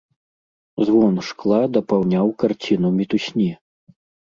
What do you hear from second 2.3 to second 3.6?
карціну мітусні.